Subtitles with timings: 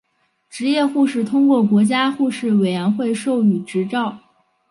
[0.49, 4.17] 执业护士通过国家护士委员会授予执照。